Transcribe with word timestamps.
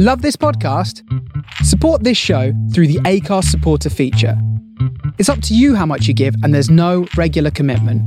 Love 0.00 0.22
this 0.22 0.36
podcast? 0.36 1.02
Support 1.64 2.04
this 2.04 2.16
show 2.16 2.52
through 2.72 2.86
the 2.86 3.00
ACARS 3.00 3.46
supporter 3.46 3.90
feature. 3.90 4.40
It's 5.18 5.28
up 5.28 5.42
to 5.42 5.56
you 5.56 5.74
how 5.74 5.86
much 5.86 6.06
you 6.06 6.14
give, 6.14 6.36
and 6.44 6.54
there's 6.54 6.70
no 6.70 7.08
regular 7.16 7.50
commitment. 7.50 8.00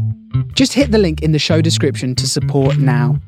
Just 0.55 0.71
hit 0.71 0.91
the 0.91 0.97
link 0.97 1.21
in 1.21 1.33
the 1.33 1.37
show 1.37 1.59
description 1.59 2.15
to 2.15 2.27
support 2.27 2.77
now. 2.77 3.19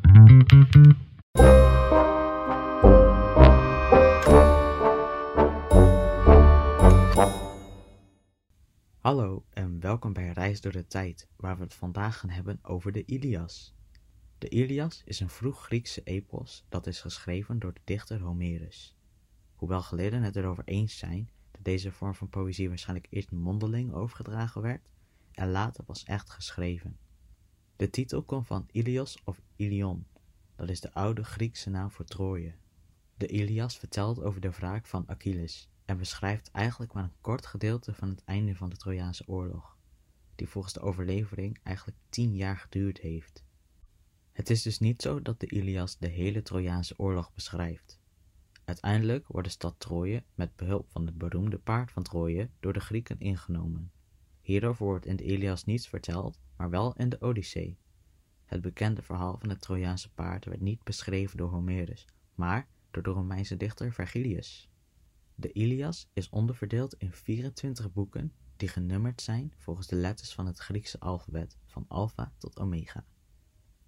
Hallo 9.02 9.44
en 9.54 9.80
welkom 9.80 10.14
bij 10.14 10.32
Reis 10.34 10.62
door 10.62 10.72
de 10.72 10.88
Tijd, 10.88 11.28
waar 11.36 11.58
we 11.58 11.64
het 11.64 11.74
vandaag 11.74 12.20
gaan 12.20 12.30
hebben 12.30 12.60
over 12.62 12.92
de 12.92 13.06
Ilias. 13.06 13.74
De 14.44 14.50
Ilias 14.50 15.02
is 15.06 15.20
een 15.20 15.30
vroeg 15.30 15.66
Griekse 15.66 16.04
epos 16.04 16.66
dat 16.70 16.88
is 16.88 17.02
geschreven 17.02 17.60
door 17.60 17.74
de 17.74 17.82
dichter 17.84 18.22
Homerus. 18.22 18.96
Hoewel 19.56 19.82
geleerden 19.82 20.22
het 20.22 20.36
erover 20.36 20.64
eens 20.66 20.98
zijn 20.98 21.30
dat 21.52 21.64
deze 21.64 21.92
vorm 21.92 22.16
van 22.16 22.30
poëzie 22.30 22.68
waarschijnlijk 22.68 23.08
eerst 23.10 23.32
mondeling 23.32 23.94
overgedragen 23.94 24.62
werd 24.62 24.90
en 25.32 25.52
later 25.52 25.84
pas 25.84 26.04
echt 26.04 26.30
geschreven. 26.30 26.98
De 27.76 27.90
titel 27.90 28.24
komt 28.24 28.48
van 28.48 28.68
Ilios 28.72 29.18
of 29.24 29.42
Ilion, 29.56 30.06
dat 30.56 30.70
is 30.70 30.82
de 30.82 30.94
oude 30.94 31.24
Griekse 31.24 31.70
naam 31.70 31.92
voor 31.92 32.06
Troje. 32.06 32.54
De 33.18 33.28
Ilias 33.28 33.78
vertelt 33.78 34.22
over 34.22 34.42
de 34.42 34.52
wraak 34.52 34.86
van 34.86 35.04
Achilles 35.08 35.70
en 35.86 35.98
beschrijft 35.98 36.52
eigenlijk 36.52 36.94
maar 36.94 37.04
een 37.04 37.22
kort 37.22 37.46
gedeelte 37.46 37.94
van 37.94 38.10
het 38.10 38.24
einde 38.24 38.56
van 38.56 38.70
de 38.70 38.78
Trojaanse 38.78 39.28
oorlog, 39.28 39.78
die 40.36 40.50
volgens 40.50 40.74
de 40.74 40.82
overlevering 40.82 41.60
eigenlijk 41.64 41.98
tien 42.10 42.36
jaar 42.36 42.58
geduurd 42.58 43.00
heeft. 43.00 43.44
Het 44.34 44.50
is 44.50 44.62
dus 44.62 44.80
niet 44.80 45.02
zo 45.02 45.22
dat 45.22 45.40
de 45.40 45.48
Ilias 45.48 45.98
de 45.98 46.08
hele 46.08 46.42
Trojaanse 46.42 46.94
oorlog 46.98 47.34
beschrijft. 47.34 48.00
Uiteindelijk 48.66 49.28
wordt 49.28 49.48
de 49.48 49.54
stad 49.54 49.76
Troje 49.78 50.24
met 50.36 50.56
behulp 50.56 50.90
van 50.90 51.06
het 51.06 51.18
beroemde 51.18 51.58
paard 51.58 51.92
van 51.92 52.04
Troje 52.04 52.50
door 52.60 52.74
de 52.74 52.80
Grieken 52.80 53.20
ingenomen. 53.20 53.92
Hierover 54.42 54.86
wordt 54.86 55.06
in 55.06 55.16
de 55.16 55.24
Ilias 55.24 55.66
niets 55.66 55.88
verteld, 55.88 56.40
maar 56.58 56.70
wel 56.70 56.94
in 56.96 57.10
de 57.10 57.22
Odyssee. 57.22 57.78
Het 58.46 58.62
bekende 58.62 59.02
verhaal 59.02 59.38
van 59.38 59.50
het 59.50 59.62
Trojaanse 59.62 60.12
paard 60.14 60.46
werd 60.46 60.62
niet 60.62 60.84
beschreven 60.84 61.38
door 61.38 61.50
Homerus, 61.50 62.08
maar 62.36 62.68
door 62.92 63.04
de 63.04 63.10
Romeinse 63.10 63.58
dichter 63.58 63.94
Vergilius. 63.94 64.70
De 65.36 65.52
Ilias 65.52 66.10
is 66.14 66.30
onderverdeeld 66.30 66.96
in 66.98 67.12
24 67.12 67.92
boeken 67.92 68.34
die 68.56 68.70
genummerd 68.70 69.22
zijn 69.22 69.54
volgens 69.58 69.88
de 69.88 69.96
letters 69.96 70.34
van 70.34 70.46
het 70.46 70.58
Griekse 70.60 71.00
alfabet, 71.00 71.58
van 71.66 71.86
alfa 71.88 72.34
tot 72.38 72.60
omega. 72.60 73.06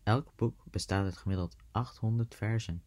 Elk 0.05 0.31
boek 0.35 0.63
bestaat 0.69 1.03
uit 1.03 1.17
gemiddeld 1.17 1.55
800 1.71 2.35
versen. 2.35 2.83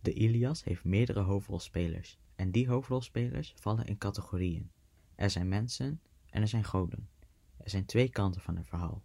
De 0.00 0.12
Ilias 0.12 0.64
heeft 0.64 0.84
meerdere 0.84 1.20
hoofdrolspelers 1.20 2.18
en 2.36 2.50
die 2.50 2.68
hoofdrolspelers 2.68 3.52
vallen 3.56 3.86
in 3.86 3.98
categorieën. 3.98 4.70
Er 5.14 5.30
zijn 5.30 5.48
mensen 5.48 6.00
en 6.30 6.42
er 6.42 6.48
zijn 6.48 6.64
goden. 6.64 7.08
Er 7.56 7.70
zijn 7.70 7.84
twee 7.84 8.08
kanten 8.08 8.40
van 8.40 8.56
het 8.56 8.66
verhaal. 8.66 9.02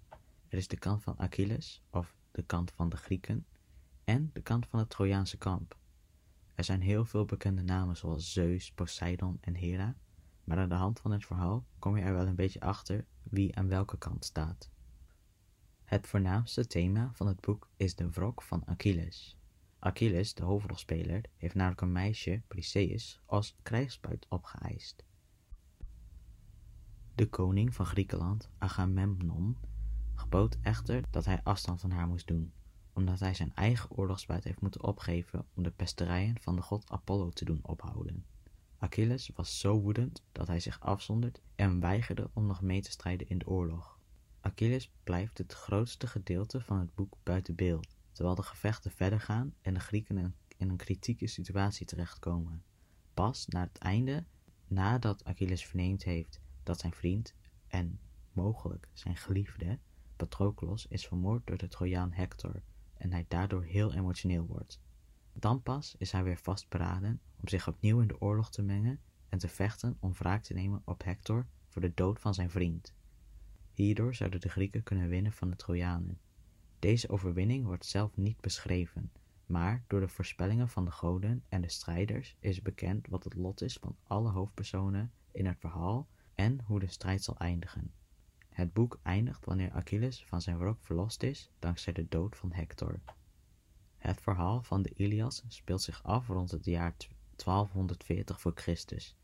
Er 0.47 0.57
is 0.57 0.67
de 0.67 0.77
kant 0.77 1.03
van 1.03 1.19
Achilles, 1.19 1.83
of 1.89 2.15
de 2.31 2.43
kant 2.43 2.71
van 2.71 2.89
de 2.89 2.97
Grieken, 2.97 3.45
en 4.03 4.29
de 4.33 4.41
kant 4.41 4.67
van 4.67 4.79
het 4.79 4.89
Trojaanse 4.89 5.37
kamp. 5.37 5.77
Er 6.55 6.63
zijn 6.63 6.81
heel 6.81 7.05
veel 7.05 7.25
bekende 7.25 7.61
namen 7.61 7.97
zoals 7.97 8.33
Zeus, 8.33 8.71
Poseidon 8.71 9.37
en 9.41 9.55
Hera, 9.55 9.95
maar 10.43 10.57
aan 10.57 10.69
de 10.69 10.75
hand 10.75 10.99
van 10.99 11.11
het 11.11 11.25
verhaal 11.25 11.65
kom 11.79 11.97
je 11.97 12.03
er 12.03 12.13
wel 12.13 12.27
een 12.27 12.35
beetje 12.35 12.59
achter 12.59 13.05
wie 13.23 13.55
aan 13.55 13.67
welke 13.67 13.97
kant 13.97 14.25
staat. 14.25 14.69
Het 15.91 16.07
voornaamste 16.07 16.67
thema 16.67 17.11
van 17.13 17.27
het 17.27 17.39
boek 17.41 17.69
is 17.77 17.95
de 17.95 18.09
wrok 18.09 18.41
van 18.41 18.63
Achilles. 18.65 19.37
Achilles, 19.79 20.33
de 20.33 20.43
hoofdrolspeler, 20.43 21.21
heeft 21.37 21.55
namelijk 21.55 21.81
een 21.81 21.91
meisje, 21.91 22.41
Briseis, 22.47 23.21
als 23.25 23.55
krijgsbuit 23.61 24.25
opgeëist. 24.29 25.05
De 27.15 27.29
koning 27.29 27.73
van 27.73 27.85
Griekenland, 27.85 28.49
Agamemnon, 28.57 29.57
gebood 30.15 30.57
echter 30.61 31.03
dat 31.09 31.25
hij 31.25 31.43
afstand 31.43 31.81
van 31.81 31.91
haar 31.91 32.07
moest 32.07 32.27
doen, 32.27 32.53
omdat 32.93 33.19
hij 33.19 33.33
zijn 33.33 33.55
eigen 33.55 33.91
oorlogsbuit 33.91 34.43
heeft 34.43 34.61
moeten 34.61 34.83
opgeven 34.83 35.45
om 35.53 35.63
de 35.63 35.71
pesterijen 35.71 36.39
van 36.39 36.55
de 36.55 36.61
god 36.61 36.89
Apollo 36.89 37.29
te 37.29 37.45
doen 37.45 37.59
ophouden. 37.61 38.25
Achilles 38.77 39.31
was 39.35 39.59
zo 39.59 39.79
woedend 39.79 40.23
dat 40.31 40.47
hij 40.47 40.59
zich 40.59 40.79
afzondert 40.79 41.41
en 41.55 41.79
weigerde 41.79 42.29
om 42.33 42.45
nog 42.45 42.61
mee 42.61 42.81
te 42.81 42.91
strijden 42.91 43.29
in 43.29 43.37
de 43.37 43.47
oorlog. 43.47 43.99
Achilles 44.41 44.91
blijft 45.03 45.37
het 45.37 45.53
grootste 45.53 46.07
gedeelte 46.07 46.61
van 46.61 46.79
het 46.79 46.95
boek 46.95 47.17
buiten 47.23 47.55
beeld, 47.55 47.95
terwijl 48.11 48.35
de 48.35 48.43
gevechten 48.43 48.91
verder 48.91 49.19
gaan 49.19 49.53
en 49.61 49.73
de 49.73 49.79
Grieken 49.79 50.35
in 50.57 50.69
een 50.69 50.77
kritieke 50.77 51.27
situatie 51.27 51.85
terechtkomen. 51.85 52.63
Pas 53.13 53.47
na 53.47 53.61
het 53.61 53.77
einde, 53.77 54.25
nadat 54.67 55.25
Achilles 55.25 55.65
verneemd 55.65 56.03
heeft 56.03 56.39
dat 56.63 56.79
zijn 56.79 56.93
vriend 56.93 57.35
en 57.67 57.99
mogelijk 58.31 58.87
zijn 58.93 59.17
geliefde 59.17 59.79
Patroclus 60.15 60.87
is 60.87 61.07
vermoord 61.07 61.47
door 61.47 61.57
de 61.57 61.67
Trojaan 61.67 62.11
Hector 62.11 62.61
en 62.93 63.11
hij 63.11 63.25
daardoor 63.27 63.63
heel 63.63 63.93
emotioneel 63.93 64.45
wordt. 64.45 64.81
Dan 65.33 65.61
pas 65.61 65.95
is 65.97 66.11
hij 66.11 66.23
weer 66.23 66.37
vastberaden 66.37 67.21
om 67.35 67.47
zich 67.47 67.67
opnieuw 67.67 67.99
in 68.01 68.07
de 68.07 68.21
oorlog 68.21 68.51
te 68.51 68.61
mengen 68.61 68.99
en 69.29 69.37
te 69.37 69.47
vechten 69.47 69.97
om 69.99 70.13
wraak 70.13 70.43
te 70.43 70.53
nemen 70.53 70.81
op 70.85 71.03
Hector 71.03 71.47
voor 71.67 71.81
de 71.81 71.93
dood 71.93 72.19
van 72.19 72.33
zijn 72.33 72.49
vriend. 72.49 72.93
Hierdoor 73.73 74.15
zouden 74.15 74.41
de 74.41 74.49
Grieken 74.49 74.83
kunnen 74.83 75.09
winnen 75.09 75.31
van 75.31 75.49
de 75.49 75.55
Trojanen. 75.55 76.19
Deze 76.79 77.09
overwinning 77.09 77.65
wordt 77.65 77.85
zelf 77.85 78.17
niet 78.17 78.41
beschreven, 78.41 79.11
maar 79.45 79.83
door 79.87 79.99
de 79.99 80.07
voorspellingen 80.07 80.69
van 80.69 80.85
de 80.85 80.91
goden 80.91 81.43
en 81.49 81.61
de 81.61 81.69
strijders 81.69 82.35
is 82.39 82.61
bekend 82.61 83.07
wat 83.07 83.23
het 83.23 83.35
lot 83.35 83.61
is 83.61 83.77
van 83.77 83.95
alle 84.07 84.29
hoofdpersonen 84.29 85.11
in 85.31 85.45
het 85.45 85.59
verhaal 85.59 86.07
en 86.35 86.61
hoe 86.65 86.79
de 86.79 86.87
strijd 86.87 87.23
zal 87.23 87.37
eindigen. 87.37 87.93
Het 88.49 88.73
boek 88.73 88.99
eindigt 89.03 89.45
wanneer 89.45 89.71
Achilles 89.71 90.25
van 90.25 90.41
zijn 90.41 90.57
wrok 90.57 90.77
verlost 90.81 91.23
is 91.23 91.51
dankzij 91.59 91.93
de 91.93 92.07
dood 92.07 92.37
van 92.37 92.51
Hector. 92.51 92.99
Het 93.97 94.21
verhaal 94.21 94.63
van 94.63 94.81
de 94.81 94.93
Ilias 94.93 95.43
speelt 95.47 95.81
zich 95.81 96.03
af 96.03 96.27
rond 96.27 96.51
het 96.51 96.65
jaar 96.65 96.95
1240 97.35 98.41
voor 98.41 98.51
Christus 98.55 99.15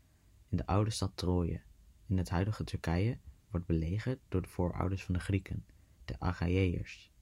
in 0.48 0.56
de 0.56 0.66
oude 0.66 0.90
stad 0.90 1.12
Troje, 1.14 1.60
in 2.06 2.18
het 2.18 2.28
huidige 2.28 2.64
Turkije, 2.64 3.18
wordt 3.50 3.66
belegerd 3.66 4.20
door 4.28 4.42
de 4.42 4.48
voorouders 4.48 5.04
van 5.04 5.14
de 5.14 5.20
Grieken, 5.20 5.66
de 6.04 6.20
Achaeërs. 6.20 7.12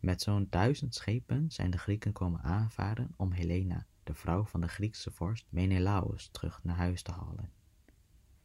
Met 0.00 0.22
zo'n 0.22 0.46
duizend 0.50 0.94
schepen 0.94 1.50
zijn 1.50 1.70
de 1.70 1.78
Grieken 1.78 2.12
komen 2.12 2.40
aanvaren 2.42 3.14
om 3.16 3.32
Helena, 3.32 3.86
de 4.04 4.14
vrouw 4.14 4.44
van 4.44 4.60
de 4.60 4.68
Griekse 4.68 5.10
vorst 5.10 5.46
Menelaos, 5.48 6.28
terug 6.28 6.64
naar 6.64 6.76
huis 6.76 7.02
te 7.02 7.12
halen. 7.12 7.50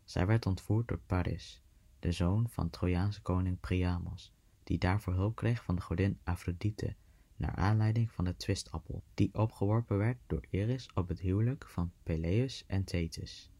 Zij 0.03 0.25
werd 0.25 0.45
ontvoerd 0.45 0.87
door 0.87 0.99
Paris, 1.05 1.63
de 1.99 2.11
zoon 2.11 2.49
van 2.49 2.69
Trojaanse 2.69 3.21
koning 3.21 3.59
Priamos, 3.59 4.33
die 4.63 4.77
daarvoor 4.77 5.13
hulp 5.13 5.35
kreeg 5.35 5.63
van 5.63 5.75
de 5.75 5.81
godin 5.81 6.19
Aphrodite, 6.23 6.95
naar 7.35 7.55
aanleiding 7.55 8.11
van 8.11 8.25
de 8.25 8.35
twistappel, 8.35 9.03
die 9.13 9.33
opgeworpen 9.33 9.97
werd 9.97 10.17
door 10.27 10.45
Eris 10.49 10.93
op 10.93 11.07
het 11.07 11.19
huwelijk 11.19 11.67
van 11.67 11.91
Peleus 12.03 12.63
en 12.67 12.83
Thetis. 12.83 13.52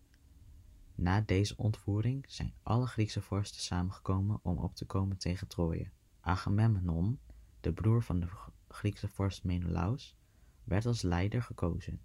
Na 0.95 1.21
deze 1.21 1.57
ontvoering 1.57 2.25
zijn 2.27 2.53
alle 2.63 2.87
Griekse 2.87 3.21
vorsten 3.21 3.61
samengekomen 3.61 4.39
om 4.41 4.57
op 4.57 4.75
te 4.75 4.85
komen 4.85 5.17
tegen 5.17 5.47
Troje. 5.47 5.89
Agamemnon, 6.19 7.19
de 7.59 7.73
broer 7.73 8.03
van 8.03 8.19
de 8.19 8.27
Griekse 8.67 9.07
vorst 9.07 9.43
Menelaus, 9.43 10.15
werd 10.63 10.85
als 10.85 11.01
leider 11.01 11.43
gekozen. 11.43 12.01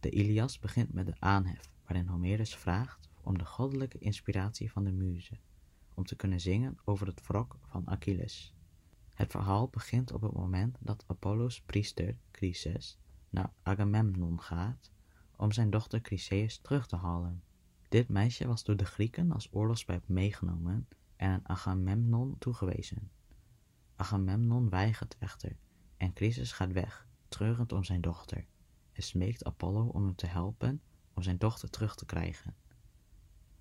De 0.00 0.10
Ilias 0.10 0.58
begint 0.58 0.92
met 0.92 1.06
de 1.06 1.14
aanhef, 1.18 1.72
waarin 1.86 2.06
Homerus 2.06 2.56
vraagt 2.56 3.10
om 3.20 3.38
de 3.38 3.44
goddelijke 3.44 3.98
inspiratie 3.98 4.72
van 4.72 4.84
de 4.84 4.92
muze, 4.92 5.38
om 5.94 6.04
te 6.04 6.16
kunnen 6.16 6.40
zingen 6.40 6.78
over 6.84 7.06
het 7.06 7.26
wrok 7.26 7.56
van 7.66 7.88
Achilles. 7.88 8.54
Het 9.14 9.30
verhaal 9.30 9.68
begint 9.68 10.12
op 10.12 10.22
het 10.22 10.32
moment 10.32 10.76
dat 10.80 11.04
Apollo's 11.06 11.60
priester, 11.60 12.16
Chryses, 12.32 12.98
naar 13.30 13.52
Agamemnon 13.62 14.40
gaat 14.40 14.90
om 15.36 15.52
zijn 15.52 15.70
dochter 15.70 16.00
Chryseis 16.02 16.58
terug 16.58 16.86
te 16.86 16.96
halen. 16.96 17.42
Dit 17.88 18.08
meisje 18.08 18.46
was 18.46 18.64
door 18.64 18.76
de 18.76 18.84
Grieken 18.84 19.32
als 19.32 19.48
oorlogsbuit 19.52 20.08
meegenomen 20.08 20.88
en 21.16 21.30
aan 21.30 21.48
Agamemnon 21.48 22.38
toegewezen. 22.38 23.10
Agamemnon 23.96 24.68
weigert 24.68 25.16
echter 25.18 25.56
en 25.96 26.10
Chryses 26.14 26.52
gaat 26.52 26.72
weg, 26.72 27.06
treurend 27.28 27.72
om 27.72 27.84
zijn 27.84 28.00
dochter, 28.00 28.46
en 28.92 29.02
smeekt 29.02 29.44
Apollo 29.44 29.86
om 29.86 30.04
hem 30.04 30.14
te 30.14 30.26
helpen 30.26 30.82
om 31.14 31.22
zijn 31.22 31.38
dochter 31.38 31.70
terug 31.70 31.94
te 31.94 32.04
krijgen. 32.04 32.54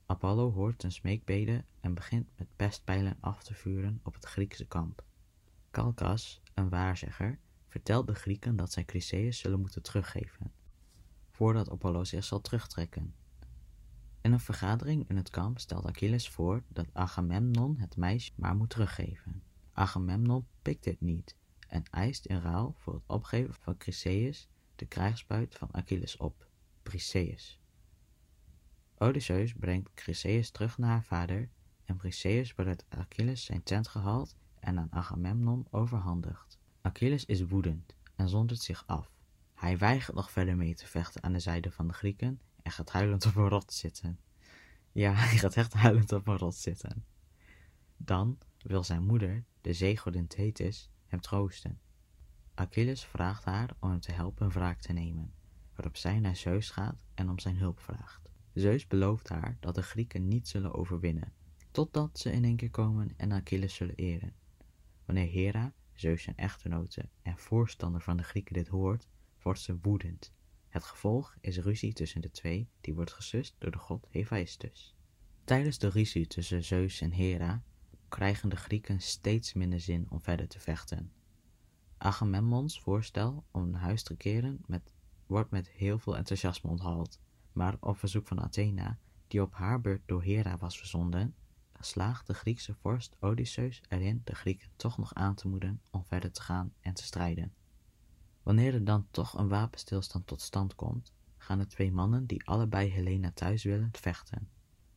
Apollo 0.06 0.51
hoort 0.51 0.81
zijn 0.81 0.94
smeekbeden 0.94 1.65
en 1.80 1.94
begint 1.94 2.30
met 2.38 2.56
pestpijlen 2.56 3.18
af 3.19 3.44
te 3.44 3.53
vuren 3.53 4.00
op 4.03 4.13
het 4.13 4.25
Griekse 4.25 4.65
kamp. 4.65 5.03
Calcas, 5.71 6.41
een 6.53 6.69
waarzegger, 6.69 7.39
vertelt 7.68 8.07
de 8.07 8.15
Grieken 8.15 8.56
dat 8.56 8.71
zij 8.71 8.83
Chryseis 8.85 9.39
zullen 9.39 9.59
moeten 9.59 9.81
teruggeven, 9.81 10.51
voordat 11.29 11.69
Apollo 11.69 12.03
zich 12.03 12.23
zal 12.23 12.41
terugtrekken. 12.41 13.15
In 14.21 14.31
een 14.31 14.39
vergadering 14.39 15.09
in 15.09 15.18
het 15.18 15.29
kamp 15.29 15.59
stelt 15.59 15.85
Achilles 15.85 16.29
voor 16.29 16.63
dat 16.68 16.88
Agamemnon 16.94 17.77
het 17.77 17.97
meisje 17.97 18.31
maar 18.35 18.56
moet 18.56 18.69
teruggeven. 18.69 19.44
Agamemnon 19.73 20.47
pikt 20.62 20.83
dit 20.83 21.01
niet 21.01 21.35
en 21.68 21.83
eist 21.91 22.25
in 22.25 22.39
ruil 22.39 22.75
voor 22.77 22.94
het 22.94 23.03
opgeven 23.07 23.53
van 23.53 23.75
Chryseis 23.77 24.50
de 24.75 24.85
krijgsbuit 24.85 25.56
van 25.56 25.74
Achilles 25.74 26.17
op, 26.17 26.47
Briseis. 26.83 27.59
Odysseus 28.97 29.53
brengt 29.53 29.89
Chryseis 29.95 30.51
terug 30.51 30.77
naar 30.77 30.89
haar 30.89 31.03
vader 31.03 31.50
en 31.85 31.97
Briseis 31.97 32.56
uit 32.56 32.85
Achilles 32.89 33.45
zijn 33.45 33.63
tent 33.63 33.88
gehaald 33.88 34.35
en 34.61 34.79
aan 34.79 34.91
Agamemnon 34.91 35.67
overhandigd. 35.69 36.59
Achilles 36.81 37.25
is 37.25 37.47
woedend 37.47 37.95
en 38.15 38.29
zondert 38.29 38.61
zich 38.61 38.83
af. 38.87 39.11
Hij 39.53 39.77
weigert 39.77 40.15
nog 40.15 40.31
verder 40.31 40.57
mee 40.57 40.75
te 40.75 40.87
vechten 40.87 41.23
aan 41.23 41.33
de 41.33 41.39
zijde 41.39 41.71
van 41.71 41.87
de 41.87 41.93
Grieken 41.93 42.41
en 42.63 42.71
gaat 42.71 42.91
huilend 42.91 43.25
op 43.25 43.35
een 43.35 43.47
rot 43.47 43.73
zitten. 43.73 44.19
Ja, 44.91 45.13
hij 45.27 45.37
gaat 45.37 45.55
echt 45.55 45.73
huilend 45.73 46.11
op 46.11 46.27
een 46.27 46.37
rot 46.37 46.55
zitten. 46.55 47.05
Dan 47.97 48.37
wil 48.61 48.83
zijn 48.83 49.03
moeder, 49.03 49.43
de 49.61 49.73
zeegodin 49.73 50.27
Thetis, 50.27 50.89
hem 51.07 51.21
troosten. 51.21 51.79
Achilles 52.53 53.05
vraagt 53.05 53.43
haar 53.43 53.69
om 53.79 53.89
hem 53.89 53.99
te 53.99 54.11
helpen 54.11 54.49
wraak 54.49 54.81
te 54.81 54.93
nemen, 54.93 55.33
waarop 55.75 55.97
zij 55.97 56.19
naar 56.19 56.35
Zeus 56.35 56.69
gaat 56.69 56.97
en 57.13 57.29
om 57.29 57.39
zijn 57.39 57.57
hulp 57.57 57.79
vraagt. 57.79 58.31
Zeus 58.53 58.87
belooft 58.87 59.29
haar 59.29 59.57
dat 59.59 59.75
de 59.75 59.81
Grieken 59.81 60.27
niet 60.27 60.47
zullen 60.47 60.73
overwinnen, 60.73 61.33
totdat 61.71 62.19
ze 62.19 62.31
in 62.31 62.43
één 62.43 62.55
keer 62.55 62.69
komen 62.69 63.13
en 63.17 63.31
Achilles 63.31 63.75
zullen 63.75 63.95
eren. 63.95 64.33
Wanneer 65.06 65.27
Hera, 65.27 65.74
Zeus 65.94 66.24
zijn 66.24 66.38
echtgenote 66.38 67.09
en 67.21 67.38
voorstander 67.38 68.01
van 68.01 68.18
de 68.18 68.24
Grieken 68.24 68.53
dit 68.53 68.68
hoort, 68.68 69.07
wordt 69.42 69.59
ze 69.59 69.77
woedend. 69.81 70.33
Het 70.68 70.83
gevolg 70.83 71.36
is 71.42 71.57
ruzie 71.57 71.94
tussen 71.94 72.21
de 72.21 72.31
twee, 72.31 72.69
die 72.81 72.94
wordt 72.94 73.13
gesust 73.13 73.56
door 73.57 73.71
de 73.71 73.77
god 73.77 74.07
Hephaestus. 74.09 74.95
Tijdens 75.44 75.77
de 75.77 75.89
ruzie 75.89 76.27
tussen 76.27 76.63
Zeus 76.63 77.01
en 77.01 77.12
Hera 77.12 77.63
krijgen 78.09 78.50
de 78.50 78.56
Grieken 78.56 79.01
steeds 79.01 79.53
minder 79.53 79.80
zin 79.80 80.06
om 80.09 80.21
verder 80.21 80.48
te 80.48 80.59
vechten. 80.59 81.12
Agamemnons 81.98 82.80
voorstel 82.80 83.45
om 83.51 83.69
naar 83.69 83.81
huis 83.81 84.03
te 84.03 84.15
keren 84.15 84.62
met, 84.65 84.94
wordt 85.25 85.51
met 85.51 85.69
heel 85.69 86.00
veel 86.00 86.18
enthousiasme 86.18 86.69
onthaald, 86.69 87.19
maar 87.51 87.77
op 87.80 87.98
verzoek 87.98 88.27
van 88.27 88.42
Athena, 88.42 89.00
die 89.27 89.42
op 89.42 89.53
haar 89.53 89.81
beurt 89.81 90.01
door 90.06 90.24
Hera 90.24 90.57
was 90.57 90.77
verzonden, 90.77 91.36
slaagt 91.81 92.27
de 92.27 92.33
Griekse 92.33 92.73
vorst 92.73 93.15
Odysseus 93.19 93.81
erin 93.89 94.21
de 94.23 94.35
Grieken 94.35 94.69
toch 94.75 94.97
nog 94.97 95.13
aan 95.13 95.35
te 95.35 95.47
moedigen 95.47 95.81
om 95.91 96.05
verder 96.05 96.31
te 96.31 96.41
gaan 96.41 96.73
en 96.79 96.93
te 96.93 97.03
strijden. 97.03 97.53
Wanneer 98.43 98.73
er 98.73 98.83
dan 98.83 99.07
toch 99.11 99.37
een 99.37 99.47
wapenstilstand 99.47 100.27
tot 100.27 100.41
stand 100.41 100.75
komt, 100.75 101.13
gaan 101.37 101.57
de 101.57 101.67
twee 101.67 101.91
mannen 101.91 102.25
die 102.25 102.47
allebei 102.47 102.89
Helena 102.89 103.31
thuis 103.31 103.63
willen 103.63 103.89
vechten. 103.91 104.49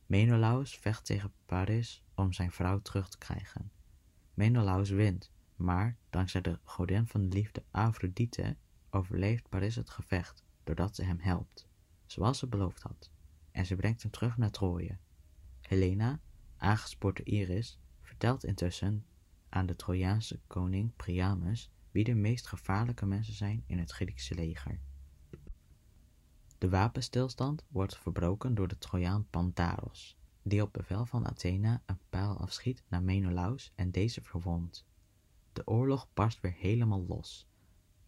Menelaus 0.05 0.75
vecht 0.75 1.05
tegen 1.05 1.33
Paris 1.45 2.03
om 2.15 2.33
zijn 2.33 2.51
vrouw 2.51 2.81
terug 2.81 3.09
te 3.09 3.17
krijgen. 3.17 3.71
Menelaus 4.33 4.89
wint, 4.89 5.31
maar 5.55 5.97
dankzij 6.09 6.41
de 6.41 6.59
godin 6.63 7.07
van 7.07 7.21
de 7.29 7.35
liefde 7.35 7.63
Aphrodite 7.71 8.55
overleeft 8.89 9.49
Paris 9.49 9.75
het 9.75 9.89
gevecht 9.89 10.43
doordat 10.63 10.95
ze 10.95 11.03
hem 11.03 11.19
helpt, 11.19 11.67
zoals 12.05 12.37
ze 12.37 12.47
beloofd 12.47 12.81
had, 12.81 13.11
en 13.51 13.65
ze 13.65 13.75
brengt 13.75 14.01
hem 14.01 14.11
terug 14.11 14.37
naar 14.37 14.51
Troje. 14.51 14.97
Helena, 15.61 16.19
aangespoord 16.65 17.17
door 17.17 17.27
Iris, 17.27 17.79
vertelt 18.01 18.43
intussen 18.43 19.05
aan 19.49 19.65
de 19.65 19.75
Trojaanse 19.75 20.39
koning 20.47 20.95
Priamus 20.95 21.71
wie 21.91 22.03
de 22.03 22.15
meest 22.15 22.47
gevaarlijke 22.47 23.05
mensen 23.05 23.33
zijn 23.33 23.63
in 23.67 23.79
het 23.79 23.91
Griekse 23.91 24.35
leger. 24.35 24.79
De 26.57 26.69
wapenstilstand 26.69 27.65
wordt 27.67 27.97
verbroken 27.97 28.55
door 28.55 28.67
de 28.67 28.77
Trojaan 28.77 29.27
Pandaros, 29.29 30.17
die 30.43 30.61
op 30.61 30.73
bevel 30.73 31.05
van 31.05 31.27
Athena 31.27 31.81
een 31.85 31.99
pijl 32.09 32.37
afschiet 32.37 32.83
naar 32.87 33.03
Menelaus 33.03 33.71
en 33.75 33.91
deze 33.91 34.21
verwondt. 34.21 34.85
De 35.53 35.67
oorlog 35.67 36.07
barst 36.13 36.41
weer 36.41 36.55
helemaal 36.57 37.05
los. 37.07 37.47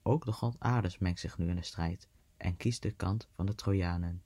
Ook 0.03 0.25
de 0.25 0.31
god 0.31 0.59
Ares 0.59 0.97
mengt 0.97 1.19
zich 1.19 1.37
nu 1.37 1.49
in 1.49 1.55
de 1.55 1.61
strijd 1.61 2.07
en 2.37 2.57
kiest 2.57 2.81
de 2.81 2.91
kant 2.91 3.27
van 3.35 3.45
de 3.45 3.55
Trojanen. 3.55 4.23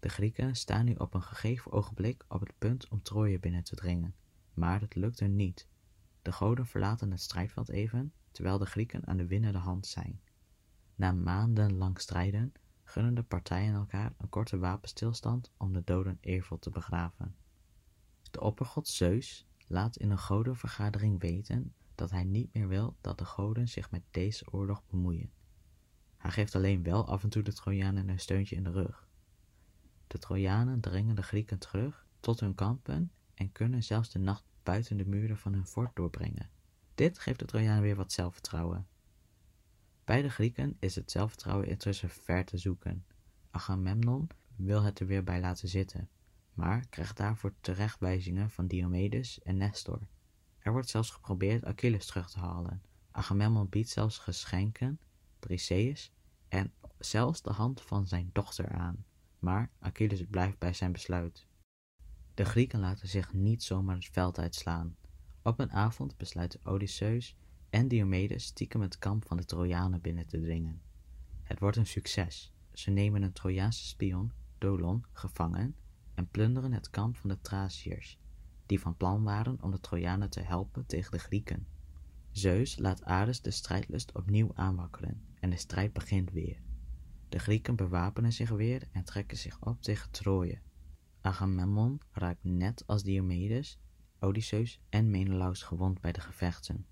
De 0.00 0.08
Grieken 0.08 0.56
staan 0.56 0.84
nu 0.84 0.94
op 0.94 1.14
een 1.14 1.22
gegeven 1.22 1.72
ogenblik 1.72 2.24
op 2.28 2.40
het 2.40 2.58
punt 2.58 2.88
om 2.88 3.02
Troje 3.02 3.38
binnen 3.38 3.64
te 3.64 3.76
dringen, 3.76 4.14
maar 4.54 4.80
het 4.80 4.94
lukt 4.94 5.20
hun 5.20 5.36
niet. 5.36 5.68
De 6.22 6.32
goden 6.32 6.66
verlaten 6.66 7.10
het 7.10 7.20
strijdveld 7.20 7.68
even, 7.68 8.12
terwijl 8.30 8.58
de 8.58 8.66
Grieken 8.66 9.06
aan 9.06 9.16
de 9.16 9.26
winnende 9.26 9.58
hand 9.58 9.86
zijn. 9.86 10.20
Na 10.94 11.12
maandenlang 11.12 12.00
strijden 12.00 12.52
gunnen 12.84 13.14
de 13.14 13.22
partijen 13.22 13.74
elkaar 13.74 14.14
een 14.18 14.28
korte 14.28 14.58
wapenstilstand 14.58 15.50
om 15.56 15.72
de 15.72 15.82
doden 15.84 16.18
eervol 16.20 16.58
te 16.58 16.70
begraven. 16.70 17.34
De 18.30 18.40
oppergod 18.40 18.88
Zeus 18.88 19.46
laat 19.66 19.96
in 19.96 20.10
een 20.10 20.18
godenvergadering 20.18 21.20
weten 21.20 21.74
dat 21.94 22.10
hij 22.10 22.24
niet 22.24 22.52
meer 22.54 22.68
wil 22.68 22.96
dat 23.00 23.18
de 23.18 23.24
goden 23.24 23.68
zich 23.68 23.90
met 23.90 24.02
deze 24.10 24.52
oorlog 24.52 24.82
bemoeien. 24.86 25.30
Hij 26.16 26.30
geeft 26.30 26.54
alleen 26.54 26.82
wel 26.82 27.06
af 27.06 27.22
en 27.22 27.28
toe 27.28 27.42
de 27.42 27.52
Trojanen 27.52 28.08
een 28.08 28.20
steuntje 28.20 28.56
in 28.56 28.62
de 28.62 28.70
rug. 28.70 29.07
De 30.08 30.18
Trojanen 30.18 30.80
dringen 30.80 31.14
de 31.14 31.22
Grieken 31.22 31.58
terug 31.58 32.06
tot 32.20 32.40
hun 32.40 32.54
kampen 32.54 33.12
en 33.34 33.52
kunnen 33.52 33.82
zelfs 33.82 34.10
de 34.10 34.18
nacht 34.18 34.44
buiten 34.62 34.96
de 34.96 35.06
muren 35.06 35.38
van 35.38 35.52
hun 35.52 35.66
fort 35.66 35.96
doorbrengen. 35.96 36.50
Dit 36.94 37.18
geeft 37.18 37.38
de 37.38 37.44
Trojanen 37.44 37.82
weer 37.82 37.96
wat 37.96 38.12
zelfvertrouwen. 38.12 38.86
Bij 40.04 40.22
de 40.22 40.30
Grieken 40.30 40.76
is 40.78 40.94
het 40.94 41.10
zelfvertrouwen 41.10 41.68
intussen 41.68 42.08
ver 42.08 42.44
te 42.44 42.58
zoeken. 42.58 43.04
Agamemnon 43.50 44.28
wil 44.56 44.82
het 44.82 45.00
er 45.00 45.06
weer 45.06 45.24
bij 45.24 45.40
laten 45.40 45.68
zitten, 45.68 46.08
maar 46.54 46.86
krijgt 46.88 47.16
daarvoor 47.16 47.54
terechtwijzingen 47.60 48.50
van 48.50 48.66
Diomedes 48.66 49.42
en 49.42 49.56
Nestor. 49.56 50.00
Er 50.58 50.72
wordt 50.72 50.88
zelfs 50.88 51.10
geprobeerd 51.10 51.64
Achilles 51.64 52.06
terug 52.06 52.30
te 52.30 52.38
halen. 52.38 52.82
Agamemnon 53.10 53.68
biedt 53.68 53.88
zelfs 53.88 54.18
geschenken, 54.18 55.00
Briseis 55.38 56.12
en 56.48 56.72
zelfs 56.98 57.42
de 57.42 57.50
hand 57.50 57.82
van 57.82 58.06
zijn 58.06 58.30
dochter 58.32 58.68
aan. 58.68 59.04
Maar 59.38 59.70
Achilles 59.78 60.24
blijft 60.30 60.58
bij 60.58 60.72
zijn 60.72 60.92
besluit. 60.92 61.46
De 62.34 62.44
Grieken 62.44 62.80
laten 62.80 63.08
zich 63.08 63.32
niet 63.32 63.62
zomaar 63.62 63.94
het 63.94 64.08
veld 64.12 64.38
uitslaan. 64.38 64.96
Op 65.42 65.58
een 65.58 65.72
avond 65.72 66.16
besluiten 66.16 66.60
Odysseus 66.64 67.36
en 67.70 67.88
Diomedes 67.88 68.44
stiekem 68.44 68.80
het 68.80 68.98
kamp 68.98 69.26
van 69.26 69.36
de 69.36 69.44
Trojanen 69.44 70.00
binnen 70.00 70.26
te 70.26 70.40
dringen. 70.40 70.80
Het 71.42 71.58
wordt 71.58 71.76
een 71.76 71.86
succes. 71.86 72.52
Ze 72.72 72.90
nemen 72.90 73.22
een 73.22 73.32
Trojaanse 73.32 73.86
spion, 73.86 74.32
Dolon, 74.58 75.04
gevangen 75.12 75.76
en 76.14 76.28
plunderen 76.28 76.72
het 76.72 76.90
kamp 76.90 77.16
van 77.16 77.28
de 77.28 77.40
Thraciërs, 77.40 78.18
die 78.66 78.80
van 78.80 78.96
plan 78.96 79.22
waren 79.22 79.62
om 79.62 79.70
de 79.70 79.80
Trojanen 79.80 80.30
te 80.30 80.40
helpen 80.40 80.86
tegen 80.86 81.10
de 81.10 81.18
Grieken. 81.18 81.66
Zeus 82.30 82.78
laat 82.78 83.04
Ares 83.04 83.42
de 83.42 83.50
strijdlust 83.50 84.12
opnieuw 84.12 84.50
aanwakkeren 84.54 85.22
en 85.40 85.50
de 85.50 85.56
strijd 85.56 85.92
begint 85.92 86.32
weer. 86.32 86.60
De 87.28 87.38
Grieken 87.38 87.76
bewapenen 87.76 88.32
zich 88.32 88.50
weer 88.50 88.88
en 88.92 89.04
trekken 89.04 89.36
zich 89.36 89.60
op 89.60 89.82
tegen 89.82 90.10
Troje. 90.10 90.60
Agamemnon 91.20 92.00
raakt 92.12 92.44
net 92.44 92.86
als 92.86 93.02
Diomedes, 93.02 93.78
Odysseus 94.18 94.80
en 94.88 95.10
Menelaus 95.10 95.62
gewond 95.62 96.00
bij 96.00 96.12
de 96.12 96.20
gevechten. 96.20 96.86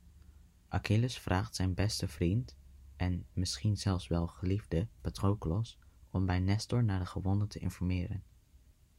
Achilles 0.69 1.19
vraagt 1.19 1.55
zijn 1.55 1.75
beste 1.75 2.09
vriend 2.09 2.57
en 2.97 3.27
misschien 3.33 3.77
zelfs 3.77 4.09
wel 4.09 4.27
geliefde 4.27 4.89
Patroklos 5.01 5.79
om 6.11 6.27
bij 6.27 6.41
Nestor 6.41 6.85
naar 6.85 6.99
de 6.99 7.07
gewonden 7.07 7.49
te 7.49 7.59
informeren. 7.59 8.23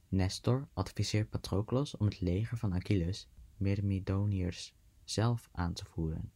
Nestor 0.08 0.68
adviseert 0.72 1.30
Patroklos 1.30 1.96
om 1.96 2.06
het 2.06 2.20
leger 2.20 2.56
van 2.56 2.74
Achilles, 2.74 3.28
Myrmidoniërs, 3.56 4.74
zelf 5.04 5.48
aan 5.52 5.72
te 5.72 5.84
voeren. 5.84 6.32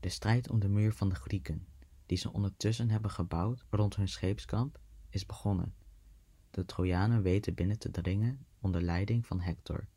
De 0.00 0.08
strijd 0.08 0.50
om 0.50 0.60
de 0.60 0.68
muur 0.68 0.92
van 0.92 1.08
de 1.08 1.14
Grieken, 1.14 1.66
die 2.06 2.18
ze 2.18 2.32
ondertussen 2.32 2.90
hebben 2.90 3.10
gebouwd 3.10 3.64
rond 3.70 3.96
hun 3.96 4.08
scheepskamp, 4.08 4.80
is 5.08 5.26
begonnen. 5.26 5.74
De 6.50 6.64
Trojanen 6.64 7.22
weten 7.22 7.54
binnen 7.54 7.78
te 7.78 7.90
dringen 7.90 8.46
onder 8.60 8.82
leiding 8.82 9.26
van 9.26 9.40
Hector. 9.40 9.88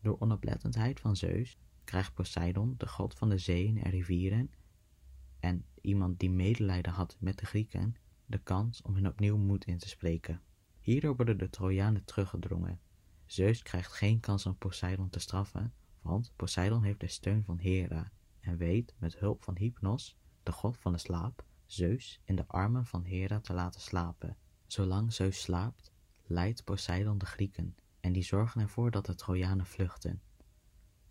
Door 0.00 0.20
onoplettendheid 0.20 1.00
van 1.00 1.16
Zeus 1.16 1.58
krijgt 1.84 2.14
Poseidon, 2.14 2.74
de 2.76 2.88
god 2.88 3.14
van 3.14 3.28
de 3.28 3.38
zeeën 3.38 3.82
en 3.82 3.90
rivieren, 3.90 4.50
en 5.40 5.64
iemand 5.80 6.18
die 6.18 6.30
medelijden 6.30 6.92
had 6.92 7.16
met 7.20 7.38
de 7.38 7.46
Grieken, 7.46 7.96
de 8.26 8.38
kans 8.38 8.82
om 8.82 8.94
hen 8.94 9.06
opnieuw 9.06 9.36
moed 9.36 9.64
in 9.64 9.78
te 9.78 9.88
spreken. 9.88 10.42
Hierdoor 10.80 11.16
worden 11.16 11.38
de 11.38 11.50
Trojanen 11.50 12.04
teruggedrongen. 12.04 12.80
Zeus 13.26 13.62
krijgt 13.62 13.92
geen 13.92 14.20
kans 14.20 14.46
om 14.46 14.56
Poseidon 14.56 15.08
te 15.08 15.18
straffen, 15.18 15.74
want 16.00 16.32
Poseidon 16.36 16.82
heeft 16.82 17.00
de 17.00 17.08
steun 17.08 17.44
van 17.44 17.58
Hera 17.58 18.12
en 18.40 18.56
weet 18.56 18.94
met 18.98 19.18
hulp 19.18 19.42
van 19.42 19.56
Hypnos, 19.56 20.16
de 20.42 20.52
god 20.52 20.78
van 20.78 20.92
de 20.92 20.98
slaap, 20.98 21.44
Zeus 21.66 22.20
in 22.24 22.36
de 22.36 22.46
armen 22.46 22.86
van 22.86 23.04
Hera 23.04 23.40
te 23.40 23.52
laten 23.52 23.80
slapen. 23.80 24.36
Zolang 24.66 25.12
Zeus 25.12 25.40
slaapt, 25.40 25.92
leidt 26.26 26.64
Poseidon 26.64 27.18
de 27.18 27.26
Grieken 27.26 27.76
en 28.00 28.12
die 28.12 28.22
zorgen 28.22 28.60
ervoor 28.60 28.90
dat 28.90 29.06
de 29.06 29.14
Trojanen 29.14 29.66
vluchten. 29.66 30.22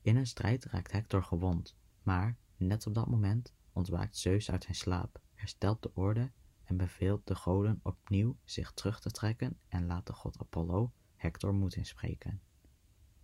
In 0.02 0.16
een 0.16 0.28
strijd 0.28 0.66
raakt 0.66 0.92
Hector 0.92 1.24
gewond, 1.24 1.76
maar 2.04 2.38
net 2.58 2.88
op 2.88 2.94
dat 2.94 3.08
moment 3.08 3.54
ontwaakt 3.74 4.18
Zeus 4.18 4.52
uit 4.52 4.64
zijn 4.64 4.76
slaap, 4.76 5.22
herstelt 5.34 5.82
de 5.82 5.94
orde 5.94 6.32
en 6.64 6.78
beveelt 6.78 7.28
de 7.28 7.36
goden 7.36 7.80
opnieuw 7.84 8.38
zich 8.44 8.72
terug 8.72 9.00
te 9.00 9.12
trekken 9.12 9.60
en 9.68 9.86
laat 9.86 10.08
de 10.08 10.14
god 10.14 10.40
Apollo 10.40 10.94
Hector 11.16 11.54
moed 11.54 11.76
inspreken. 11.76 12.42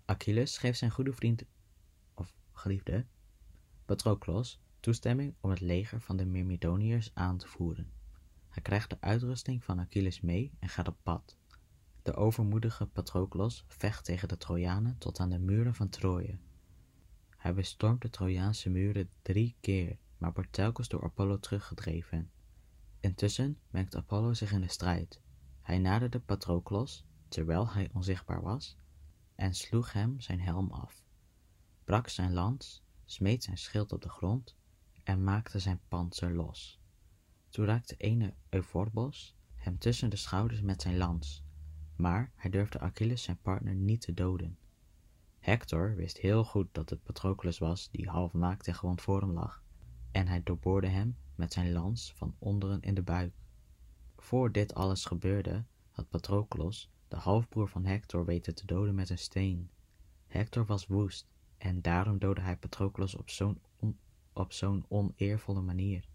Achilles 0.06 0.58
geeft 0.58 0.78
zijn 0.78 0.92
goede 0.92 1.14
vriend, 1.14 1.44
of 2.14 2.34
geliefde, 2.52 3.06
Patroclus 3.86 4.62
toestemming 4.82 5.36
om 5.40 5.50
het 5.50 5.60
leger 5.60 6.02
van 6.02 6.18
de 6.18 6.26
Myrmidoniërs 6.26 7.12
aan 7.14 7.38
te 7.38 7.48
voeren. 7.48 7.92
Hij 8.50 8.62
krijgt 8.62 8.90
de 8.90 8.98
uitrusting 9.00 9.64
van 9.64 9.80
Achilles 9.80 10.22
mee 10.22 10.54
en 10.60 10.70
gaat 10.70 10.88
op 10.88 10.98
pad. 11.04 11.38
De 12.02 12.14
overmoedige 12.14 12.86
Patroclus 12.86 13.66
vecht 13.68 14.06
tegen 14.06 14.28
de 14.28 14.38
Trojanen 14.38 14.98
tot 14.98 15.20
aan 15.20 15.30
de 15.30 15.40
muren 15.40 15.76
van 15.76 15.90
Troje. 15.90 16.38
Hij 17.38 17.54
bestormt 17.54 18.02
de 18.02 18.10
Trojaanse 18.10 18.70
muren 18.70 19.10
drie 19.22 19.56
keer, 19.60 19.98
maar 20.18 20.34
wordt 20.34 20.54
telkens 20.54 20.88
door 20.88 21.04
Apollo 21.04 21.40
teruggedreven. 21.40 22.32
Intussen 23.00 23.58
mengt 23.70 23.96
Apollo 23.96 24.34
zich 24.34 24.52
in 24.52 24.62
de 24.62 24.68
strijd. 24.68 25.22
Hij 25.62 25.80
naderde 25.80 26.20
Patroclus, 26.20 27.06
terwijl 27.28 27.70
hij 27.70 27.90
onzichtbaar 27.94 28.42
was, 28.42 28.78
en 29.36 29.54
sloeg 29.54 29.94
hem 29.94 30.20
zijn 30.20 30.40
helm 30.40 30.72
af, 30.72 31.04
brak 31.84 32.08
zijn 32.08 32.34
lans, 32.34 32.84
smeet 33.06 33.44
zijn 33.44 33.58
schild 33.58 33.92
op 33.92 34.02
de 34.02 34.10
grond 34.10 34.56
en 35.03 35.24
maakte 35.24 35.60
zijn 35.60 35.79
panzer 35.88 36.34
los. 36.34 36.79
Toen 37.50 37.65
raakte 37.65 37.96
ene 37.98 38.34
Euphorbos 38.50 39.36
hem 39.55 39.77
tussen 39.77 40.10
de 40.10 40.15
schouders 40.15 40.62
met 40.62 40.81
zijn 40.81 40.98
lans, 40.98 41.43
maar 41.96 42.31
hij 42.36 42.50
durfde 42.50 42.79
Achilles 42.79 43.24
zijn 43.24 43.41
partner 43.41 43.75
niet 43.75 44.01
te 44.01 44.13
doden. 44.13 44.58
Hector 45.39 45.96
wist 45.96 46.17
heel 46.17 46.43
goed 46.43 46.67
dat 46.72 46.89
het 46.89 47.03
Patroclus 47.03 47.58
was 47.58 47.89
die 47.89 48.10
half 48.10 48.34
naakt 48.34 48.67
en 48.67 48.75
gewond 48.75 49.01
voor 49.01 49.22
hem 49.22 49.31
lag, 49.31 49.63
en 50.12 50.27
hij 50.27 50.43
doorboorde 50.43 50.88
hem 50.88 51.17
met 51.36 51.53
zijn 51.53 51.72
lans 51.72 52.13
van 52.15 52.36
onderen 52.39 52.81
in 52.81 52.93
de 52.93 53.01
buik. 53.01 53.34
Voor 54.17 54.51
dit 54.51 54.74
alles 54.74 55.05
gebeurde, 55.05 55.63
had 55.89 56.10
Patroclus, 56.10 56.89
de 57.08 57.15
halfbroer 57.15 57.67
van 57.67 57.86
Hector, 57.86 58.25
weten 58.25 58.55
te 58.55 58.65
doden 58.65 58.96
met 58.96 59.10
een 59.10 59.17
steen. 59.17 59.70
Hector 60.27 60.65
was 60.65 60.88
woest, 60.88 61.27
en 61.58 61.81
daarom 61.81 62.20
doodde 62.20 62.41
hij 62.41 62.58
Patroclus 62.58 63.15
op 63.15 63.29
zo'n 63.29 63.62
op 64.34 64.54
zo'n 64.54 64.86
oneervolle 64.88 65.62
manier. 65.62 66.06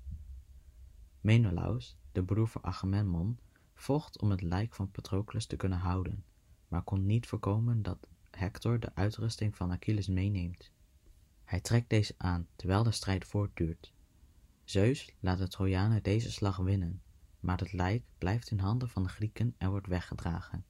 Menelaus, 1.21 1.97
de 2.13 2.25
broer 2.25 2.49
van 2.49 2.65
Agamemnon, 2.65 3.39
vocht 3.75 4.21
om 4.21 4.31
het 4.31 4.43
lijk 4.43 4.75
van 4.75 4.91
Patroclus 4.91 5.47
te 5.47 5.57
kunnen 5.57 5.79
houden, 5.79 6.25
maar 6.69 6.83
kon 6.83 7.07
niet 7.07 7.27
voorkomen 7.27 7.83
dat 7.83 8.09
Hector 8.31 8.81
de 8.81 8.95
uitrusting 8.95 9.57
van 9.57 9.73
Achilles 9.73 10.07
meeneemt. 10.07 10.71
Hij 11.45 11.61
trekt 11.61 11.91
deze 11.91 12.15
aan 12.17 12.47
terwijl 12.57 12.83
de 12.83 12.91
strijd 12.91 13.25
voortduurt. 13.25 13.93
Zeus 14.65 15.15
laat 15.21 15.39
de 15.39 15.49
Trojanen 15.49 16.03
deze 16.03 16.33
slag 16.33 16.57
winnen, 16.57 17.03
maar 17.41 17.59
het 17.59 17.73
lijk 17.73 18.03
blijft 18.19 18.51
in 18.51 18.59
handen 18.59 18.89
van 18.89 19.03
de 19.03 19.09
Grieken 19.09 19.55
en 19.59 19.71
wordt 19.71 19.87
weggedragen. 19.87 20.65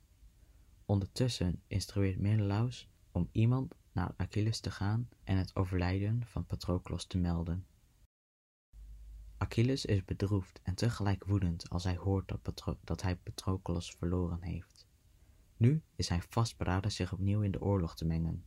Ondertussen 0.85 1.63
instrueert 1.67 2.19
Menelaus 2.19 2.89
om 3.13 3.29
iemand 3.33 3.75
naar 3.97 4.15
Achilles 4.17 4.61
te 4.61 4.71
gaan 4.71 5.09
en 5.25 5.37
het 5.37 5.57
overlijden 5.57 6.27
van 6.27 6.47
Patroclus 6.47 7.05
te 7.05 7.19
melden. 7.19 7.67
Achilles 9.37 9.85
is 9.85 10.05
bedroefd 10.05 10.61
en 10.63 10.75
tegelijk 10.75 11.25
woedend 11.25 11.71
als 11.71 11.85
hij 11.85 11.97
hoort 11.97 12.29
dat, 12.29 12.77
dat 12.85 13.03
hij 13.03 13.17
Patroclus 13.17 13.91
verloren 13.91 14.43
heeft. 14.43 14.87
Nu 15.57 15.83
is 15.95 16.09
hij 16.09 16.23
vastberaden 16.29 16.93
zich 16.93 17.13
opnieuw 17.13 17.41
in 17.41 17.51
de 17.51 17.61
oorlog 17.61 17.97
te 17.97 18.05
mengen. 18.05 18.45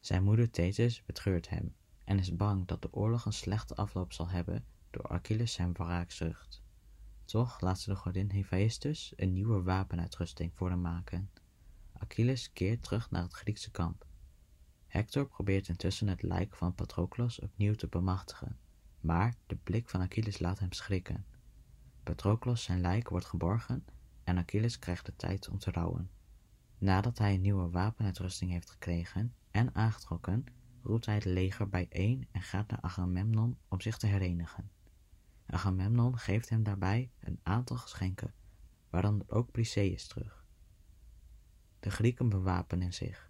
Zijn 0.00 0.22
moeder 0.22 0.50
Thetis 0.50 1.04
betreurt 1.04 1.48
hem 1.48 1.74
en 2.04 2.18
is 2.18 2.36
bang 2.36 2.66
dat 2.66 2.82
de 2.82 2.92
oorlog 2.92 3.24
een 3.24 3.32
slechte 3.32 3.76
afloop 3.76 4.12
zal 4.12 4.28
hebben 4.28 4.64
door 4.90 5.08
Achilles 5.08 5.52
zijn 5.52 5.72
wraakzucht. 5.72 6.62
Toch 7.24 7.60
laat 7.60 7.80
ze 7.80 7.90
de 7.90 7.96
godin 7.96 8.30
Hephaestus 8.30 9.12
een 9.16 9.32
nieuwe 9.32 9.62
wapenuitrusting 9.62 10.52
voor 10.54 10.70
hem 10.70 10.80
maken. 10.80 11.30
Achilles 11.92 12.52
keert 12.52 12.82
terug 12.82 13.10
naar 13.10 13.22
het 13.22 13.32
Griekse 13.32 13.70
kamp. 13.70 14.08
Hector 14.90 15.26
probeert 15.26 15.68
intussen 15.68 16.08
het 16.08 16.22
lijk 16.22 16.56
van 16.56 16.74
Patroclus 16.74 17.40
opnieuw 17.40 17.74
te 17.74 17.86
bemachtigen, 17.86 18.58
maar 19.00 19.34
de 19.46 19.56
blik 19.56 19.88
van 19.88 20.00
Achilles 20.00 20.38
laat 20.38 20.58
hem 20.58 20.72
schrikken. 20.72 21.24
Patroclus 22.02 22.62
zijn 22.62 22.80
lijk 22.80 23.08
wordt 23.08 23.26
geborgen 23.26 23.84
en 24.24 24.38
Achilles 24.38 24.78
krijgt 24.78 25.06
de 25.06 25.16
tijd 25.16 25.48
om 25.48 25.58
te 25.58 25.70
rouwen. 25.70 26.10
Nadat 26.78 27.18
hij 27.18 27.34
een 27.34 27.40
nieuwe 27.40 27.70
wapenuitrusting 27.70 28.50
heeft 28.50 28.70
gekregen 28.70 29.34
en 29.50 29.74
aangetrokken, 29.74 30.44
roept 30.82 31.06
hij 31.06 31.14
het 31.14 31.24
leger 31.24 31.68
bijeen 31.68 32.28
en 32.30 32.42
gaat 32.42 32.70
naar 32.70 32.80
Agamemnon 32.80 33.58
om 33.68 33.80
zich 33.80 33.96
te 33.96 34.06
herenigen. 34.06 34.70
Agamemnon 35.46 36.18
geeft 36.18 36.48
hem 36.48 36.62
daarbij 36.62 37.10
een 37.20 37.40
aantal 37.42 37.76
geschenken, 37.76 38.34
waaronder 38.88 39.30
ook 39.30 39.50
Briseis 39.50 40.06
terug. 40.06 40.44
De 41.80 41.90
Grieken 41.90 42.28
bewapenen 42.28 42.92
zich, 42.92 43.29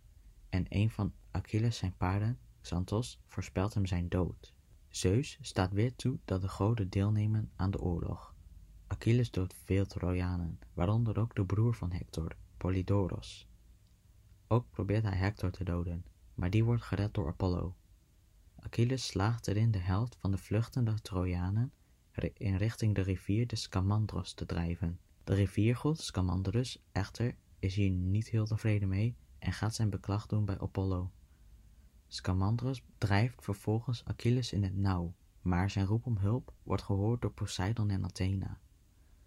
en 0.51 0.65
een 0.69 0.91
van 0.91 1.13
Achilles 1.31 1.77
zijn 1.77 1.97
paarden, 1.97 2.39
Xanthos, 2.61 3.21
voorspelt 3.27 3.75
hem 3.75 3.87
zijn 3.87 4.09
dood. 4.09 4.55
Zeus 4.89 5.39
staat 5.41 5.73
weer 5.73 5.97
toe 5.97 6.19
dat 6.25 6.41
de 6.41 6.49
goden 6.49 6.89
deelnemen 6.89 7.51
aan 7.57 7.71
de 7.71 7.81
oorlog. 7.81 8.35
Achilles 8.87 9.31
doodt 9.31 9.55
veel 9.65 9.87
Trojanen, 9.87 10.59
waaronder 10.75 11.19
ook 11.19 11.35
de 11.35 11.45
broer 11.45 11.75
van 11.75 11.93
Hector, 11.93 12.37
Polydoros. 12.57 13.49
Ook 14.49 14.71
probeert 14.71 15.03
hij 15.03 15.17
Hector 15.17 15.51
te 15.51 15.65
doden, 15.65 16.05
maar 16.35 16.51
die 16.51 16.65
wordt 16.65 16.83
gered 16.83 17.15
door 17.15 17.29
Apollo. 17.29 17.77
Achilles 18.57 19.07
slaagt 19.07 19.47
erin 19.47 19.71
de 19.71 19.79
helft 19.79 20.17
van 20.17 20.31
de 20.31 20.39
vluchtende 20.39 21.01
Trojanen 21.01 21.73
in 22.35 22.57
richting 22.57 22.95
de 22.95 23.01
rivier 23.01 23.47
de 23.47 23.57
Scamandros 23.57 24.33
te 24.35 24.47
drijven. 24.47 24.99
De 25.25 25.35
riviergod 25.35 26.01
Scamandrus 26.01 26.83
echter 26.93 27.35
is 27.59 27.75
hier 27.75 27.91
niet 27.91 28.29
heel 28.29 28.47
tevreden 28.47 28.89
mee 28.89 29.17
en 29.41 29.53
gaat 29.53 29.75
zijn 29.75 29.91
beklag 29.91 30.27
doen 30.27 30.45
bij 30.45 30.61
Apollo. 30.61 31.11
Scamandros 32.07 32.83
drijft 32.99 33.43
vervolgens 33.43 34.05
Achilles 34.05 34.53
in 34.53 34.63
het 34.63 34.77
nauw, 34.77 35.15
maar 35.43 35.71
zijn 35.71 35.87
roep 35.87 36.07
om 36.07 36.17
hulp 36.17 36.53
wordt 36.63 36.83
gehoord 36.83 37.23
door 37.23 37.33
Poseidon 37.33 37.91
en 37.91 38.05
Athena. 38.05 38.59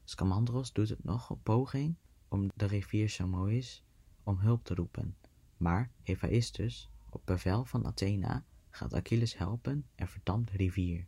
Scamandros 0.04 0.74
doet 0.74 0.90
het 0.90 1.04
nog 1.04 1.30
op 1.30 1.44
poging 1.44 1.96
om 2.28 2.52
de 2.56 2.66
rivier 2.66 3.10
Samois 3.10 3.84
om 4.24 4.38
hulp 4.38 4.64
te 4.64 4.76
roepen, 4.76 5.16
maar 5.58 5.92
Hephaestus, 6.04 6.90
op 7.10 7.22
bevel 7.26 7.66
van 7.66 7.86
Athena, 7.86 8.46
gaat 8.70 8.94
Achilles 8.94 9.38
helpen 9.38 9.86
en 9.96 10.08
verdamt 10.08 10.52
de 10.52 10.58
rivier. 10.58 11.06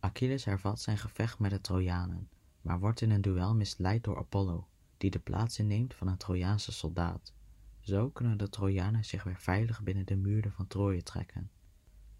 Achilles 0.00 0.44
hervat 0.44 0.80
zijn 0.80 0.98
gevecht 0.98 1.38
met 1.38 1.50
de 1.50 1.60
Trojanen, 1.60 2.28
maar 2.62 2.80
wordt 2.80 3.00
in 3.00 3.10
een 3.10 3.22
duel 3.22 3.54
misleid 3.54 4.04
door 4.04 4.18
Apollo, 4.18 4.68
die 4.96 5.10
de 5.10 5.18
plaats 5.18 5.58
inneemt 5.58 5.94
van 5.94 6.08
een 6.08 6.16
Trojaanse 6.16 6.72
soldaat. 6.72 7.33
Zo 7.84 8.10
kunnen 8.10 8.38
de 8.38 8.48
Trojanen 8.48 9.04
zich 9.04 9.24
weer 9.24 9.40
veilig 9.40 9.82
binnen 9.82 10.06
de 10.06 10.16
muren 10.16 10.52
van 10.52 10.66
Troje 10.66 11.02
trekken. 11.02 11.50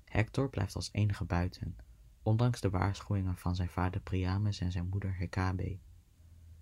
Hector 0.04 0.50
blijft 0.50 0.74
als 0.74 0.88
enige 0.92 1.24
buiten, 1.24 1.76
ondanks 2.22 2.60
de 2.60 2.70
waarschuwingen 2.70 3.36
van 3.36 3.54
zijn 3.54 3.68
vader 3.68 4.00
Priamus 4.00 4.60
en 4.60 4.72
zijn 4.72 4.88
moeder 4.88 5.16
Hekabe. 5.16 5.78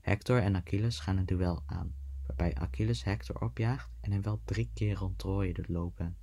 Hector 0.00 0.40
en 0.42 0.56
Achilles 0.56 0.98
gaan 0.98 1.16
een 1.16 1.26
duel 1.26 1.62
aan, 1.66 1.94
waarbij 2.26 2.54
Achilles 2.54 3.04
Hector 3.04 3.40
opjaagt 3.40 3.90
en 4.00 4.12
hem 4.12 4.22
wel 4.22 4.40
drie 4.44 4.70
keer 4.74 4.94
rond 4.94 5.18
Troje 5.18 5.52
doet 5.52 5.68
lopen. 5.68 6.16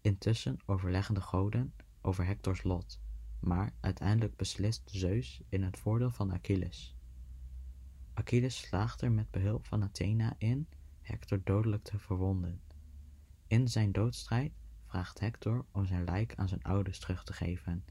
Intussen 0.00 0.58
overleggen 0.66 1.14
de 1.14 1.20
goden 1.20 1.74
over 2.00 2.26
Hectors 2.26 2.62
lot, 2.62 3.00
maar 3.40 3.72
uiteindelijk 3.80 4.36
beslist 4.36 4.82
Zeus 4.90 5.42
in 5.48 5.62
het 5.62 5.78
voordeel 5.78 6.10
van 6.10 6.32
Achilles. 6.32 6.96
Achilles 8.14 8.56
slaagt 8.56 9.00
er 9.00 9.12
met 9.12 9.30
behulp 9.30 9.66
van 9.66 9.82
Athena 9.82 10.34
in 10.38 10.68
Hector 11.08 11.40
dodelijk 11.44 11.84
te 11.84 11.98
verwonden. 11.98 12.60
In 13.46 13.68
zijn 13.68 13.92
doodstrijd 13.92 14.52
vraagt 14.86 15.20
Hector 15.20 15.64
om 15.70 15.86
zijn 15.86 16.04
lijk 16.04 16.34
aan 16.34 16.48
zijn 16.48 16.62
ouders 16.62 16.98
terug 16.98 17.24
te 17.24 17.32
geven, 17.32 17.84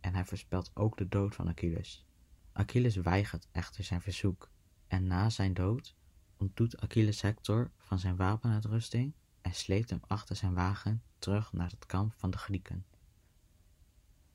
en 0.00 0.14
hij 0.14 0.24
voorspelt 0.24 0.70
ook 0.74 0.96
de 0.96 1.08
dood 1.08 1.34
van 1.34 1.48
Achilles. 1.48 2.06
Achilles 2.52 2.96
weigert 2.96 3.48
echter 3.52 3.84
zijn 3.84 4.00
verzoek, 4.00 4.50
en 4.86 5.06
na 5.06 5.30
zijn 5.30 5.54
dood 5.54 5.96
ontdoet 6.36 6.80
Achilles 6.80 7.20
Hector 7.20 7.70
van 7.76 7.98
zijn 7.98 8.16
wapenuitrusting 8.16 9.12
en 9.40 9.54
sleept 9.54 9.90
hem 9.90 10.00
achter 10.06 10.36
zijn 10.36 10.54
wagen 10.54 11.02
terug 11.18 11.52
naar 11.52 11.70
het 11.70 11.86
kamp 11.86 12.12
van 12.14 12.30
de 12.30 12.38
Grieken. 12.38 12.86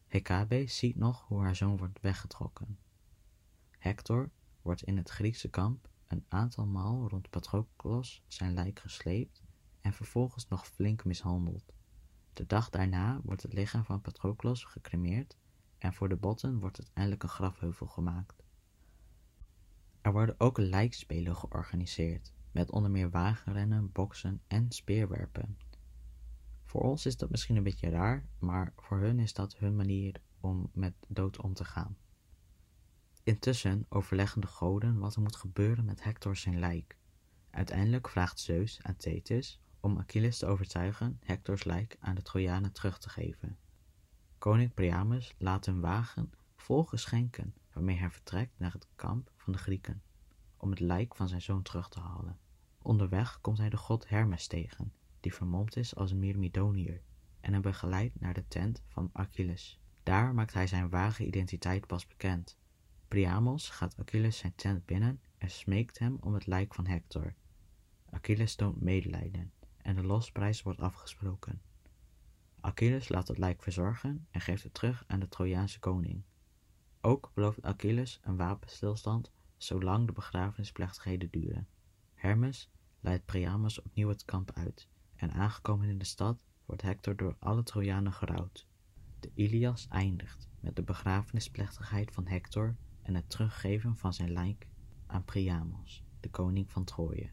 Hekabe 0.08 0.68
ziet 0.68 0.96
nog 0.96 1.28
hoe 1.28 1.42
haar 1.42 1.56
zoon 1.56 1.78
wordt 1.78 2.02
weggetrokken. 2.02 2.80
Hector 3.80 4.30
wordt 4.62 4.84
in 4.84 4.98
het 4.98 5.10
Griekse 5.10 5.50
kamp 5.50 5.90
een 6.14 6.26
aantal 6.28 6.66
maal 6.66 7.08
rond 7.10 7.30
Patroclus 7.30 8.24
zijn 8.28 8.54
lijk 8.54 8.80
gesleept 8.80 9.42
en 9.82 9.94
vervolgens 9.94 10.48
nog 10.48 10.68
flink 10.68 11.06
mishandeld. 11.06 11.74
De 12.34 12.46
dag 12.46 12.70
daarna 12.70 13.22
wordt 13.24 13.42
het 13.42 13.54
lichaam 13.54 13.84
van 13.84 14.02
Patroclus 14.02 14.64
gecremeerd 14.64 15.38
en 15.78 15.94
voor 15.94 16.10
de 16.10 16.16
botten 16.16 16.60
wordt 16.60 16.78
uiteindelijk 16.78 17.24
een 17.24 17.30
grafheuvel 17.30 17.88
gemaakt. 17.88 18.44
Er 20.02 20.12
worden 20.12 20.40
ook 20.40 20.58
lijkspelen 20.58 21.36
georganiseerd, 21.36 22.34
met 22.52 22.72
onder 22.72 22.92
meer 22.92 23.10
wagenrennen, 23.10 23.92
boksen 23.92 24.42
en 24.48 24.72
speerwerpen. 24.72 25.58
Voor 26.64 26.82
ons 26.82 27.06
is 27.06 27.18
dat 27.18 27.30
misschien 27.30 27.56
een 27.56 27.64
beetje 27.64 27.90
raar, 27.90 28.26
maar 28.40 28.74
voor 28.76 29.00
hun 29.00 29.20
is 29.20 29.34
dat 29.34 29.58
hun 29.58 29.76
manier 29.76 30.22
om 30.40 30.70
met 30.74 30.94
dood 31.08 31.42
om 31.42 31.54
te 31.54 31.66
gaan. 31.66 31.98
Intussen 33.24 33.86
overleggen 33.90 34.42
de 34.42 34.48
goden 34.48 35.00
wat 35.00 35.16
er 35.16 35.22
moet 35.22 35.36
gebeuren 35.36 35.86
met 35.86 36.04
Hector 36.04 36.36
zijn 36.36 36.60
lijk. 36.60 36.98
Uiteindelijk 37.50 38.10
vraagt 38.10 38.40
Zeus 38.40 38.80
aan 38.82 38.96
Thetis 38.96 39.60
om 39.80 39.98
Achilles 39.98 40.38
te 40.38 40.46
overtuigen 40.46 41.20
Hectors 41.24 41.64
lijk 41.64 41.98
aan 42.00 42.16
de 42.16 42.22
Trojanen 42.22 42.72
terug 42.72 43.00
te 43.00 43.10
geven. 43.10 43.58
Koning 44.38 44.74
Priamus 44.74 45.36
laat 45.38 45.68
een 45.68 45.80
wagen 45.80 46.32
vol 46.56 46.84
geschenken 46.84 47.54
waarmee 47.74 47.98
hij 47.98 48.10
vertrekt 48.10 48.60
naar 48.60 48.72
het 48.72 48.88
kamp 48.96 49.32
van 49.38 49.54
de 49.54 49.60
Grieken 49.60 50.02
om 50.58 50.70
het 50.70 50.80
lijk 50.80 51.16
van 51.16 51.28
zijn 51.28 51.42
zoon 51.42 51.62
terug 51.62 51.90
te 51.90 52.00
halen. 52.00 52.40
Onderweg 52.82 53.42
komt 53.42 53.58
hij 53.58 53.70
de 53.70 53.78
god 53.78 54.10
Hermes 54.10 54.48
tegen, 54.48 54.94
die 55.20 55.34
vermomd 55.34 55.76
is 55.76 55.96
als 55.96 56.12
een 56.12 56.20
Myrmidoniër 56.20 57.02
en 57.40 57.54
hem 57.54 57.62
begeleidt 57.62 58.20
naar 58.20 58.34
de 58.34 58.48
tent 58.48 58.82
van 58.88 59.10
Achilles. 59.14 59.80
Daar 60.04 60.34
maakt 60.34 60.54
hij 60.54 60.68
zijn 60.68 60.90
ware 60.90 61.26
identiteit 61.26 61.88
pas 61.88 62.08
bekend. 62.08 62.58
Priamos 63.14 63.70
gaat 63.70 63.98
Achilles 63.98 64.38
zijn 64.38 64.56
tent 64.56 64.86
binnen 64.86 65.22
en 65.38 65.50
smeekt 65.50 66.00
hem 66.00 66.18
om 66.20 66.34
het 66.34 66.48
lijk 66.48 66.74
van 66.74 66.88
Hector. 66.88 67.34
Achilles 68.10 68.56
toont 68.56 68.82
medelijden 68.82 69.52
en 69.78 69.96
de 69.96 70.04
losprijs 70.04 70.62
wordt 70.62 70.80
afgesproken. 70.80 71.62
Achilles 72.60 73.10
laat 73.10 73.28
het 73.28 73.38
lijk 73.38 73.64
verzorgen 73.64 74.28
en 74.32 74.42
geeft 74.42 74.64
het 74.64 74.74
terug 74.74 75.04
aan 75.08 75.20
de 75.20 75.28
Trojaanse 75.28 75.80
koning. 75.80 76.24
Ook 77.02 77.32
belooft 77.34 77.62
Achilles 77.62 78.20
een 78.24 78.38
wapenstilstand 78.38 79.32
zolang 79.58 80.06
de 80.08 80.14
begrafenisplechtigheden 80.14 81.30
duren. 81.32 81.68
Hermes 82.14 82.70
leidt 83.00 83.26
Priamus 83.26 83.82
opnieuw 83.82 84.10
het 84.10 84.26
kamp 84.26 84.52
uit 84.54 84.88
en 85.16 85.32
aangekomen 85.32 85.90
in 85.90 85.98
de 85.98 86.06
stad 86.06 86.44
wordt 86.66 86.82
Hector 86.82 87.16
door 87.16 87.36
alle 87.40 87.64
Trojanen 87.64 88.14
gerouwd. 88.14 88.68
De 89.20 89.32
Ilias 89.34 89.88
eindigt 89.88 90.50
met 90.60 90.76
de 90.76 90.84
begrafenisplechtigheid 90.84 92.12
van 92.12 92.28
Hector 92.28 92.76
en 93.04 93.16
het 93.16 93.30
teruggeven 93.30 93.96
van 93.96 94.14
zijn 94.14 94.32
lijk 94.32 94.68
aan 95.08 95.24
Priamos, 95.24 96.04
de 96.20 96.30
koning 96.30 96.72
van 96.72 96.84
Troje. 96.84 97.30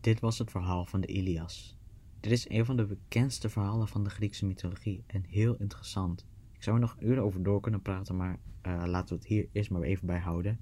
Dit 0.00 0.20
was 0.20 0.38
het 0.38 0.50
verhaal 0.50 0.84
van 0.84 1.00
de 1.00 1.06
Ilias. 1.06 1.78
Dit 2.20 2.32
is 2.32 2.48
een 2.48 2.64
van 2.64 2.76
de 2.76 2.86
bekendste 2.86 3.48
verhalen 3.48 3.88
van 3.88 4.04
de 4.04 4.10
Griekse 4.10 4.46
mythologie 4.46 5.04
en 5.06 5.24
heel 5.24 5.56
interessant. 5.56 6.26
Ik 6.52 6.62
zou 6.62 6.76
er 6.76 6.82
nog 6.82 6.96
uren 7.00 7.22
over 7.22 7.42
door 7.42 7.60
kunnen 7.60 7.82
praten, 7.82 8.16
maar 8.16 8.38
uh, 8.66 8.82
laten 8.86 9.08
we 9.08 9.14
het 9.14 9.26
hier 9.28 9.48
eerst 9.52 9.70
maar 9.70 9.82
even 9.82 10.06
bij 10.06 10.18
houden. 10.18 10.60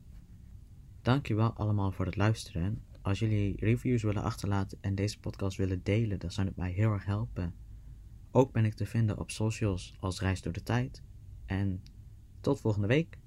Dankjewel 1.03 1.53
allemaal 1.53 1.93
voor 1.93 2.07
het 2.07 2.17
luisteren. 2.17 2.85
Als 3.03 3.19
jullie 3.19 3.57
reviews 3.57 4.03
willen 4.03 4.23
achterlaten 4.23 4.79
en 4.81 4.95
deze 4.95 5.21
podcast 5.21 5.57
willen 5.57 5.83
delen, 5.83 6.19
dan 6.19 6.31
zou 6.31 6.47
het 6.47 6.57
mij 6.57 6.71
heel 6.71 6.93
erg 6.93 7.05
helpen. 7.05 7.55
Ook 8.31 8.53
ben 8.53 8.65
ik 8.65 8.75
te 8.75 8.87
vinden 8.87 9.19
op 9.19 9.31
socials 9.31 9.95
als 10.01 10.21
Reis 10.21 10.43
door 10.43 10.53
de 10.53 10.63
Tijd. 10.63 11.03
En 11.47 11.83
tot 12.41 12.61
volgende 12.61 12.87
week. 12.87 13.19